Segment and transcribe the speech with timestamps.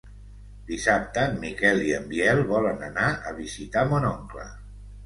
[0.69, 4.53] Dissabte en Miquel i en Biel volen anar a visitar mon oncle.